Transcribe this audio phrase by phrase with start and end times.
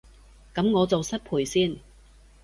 [0.55, 1.77] 噉我就失陪先